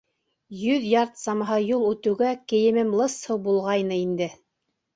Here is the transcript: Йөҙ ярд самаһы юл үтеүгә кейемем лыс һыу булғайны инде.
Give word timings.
Йөҙ 0.61 0.87
ярд 0.91 1.13
самаһы 1.23 1.59
юл 1.65 1.85
үтеүгә 1.91 2.33
кейемем 2.55 2.97
лыс 3.03 3.21
һыу 3.31 3.41
булғайны 3.47 4.03
инде. 4.09 4.33